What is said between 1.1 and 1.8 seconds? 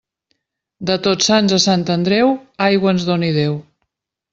Sants a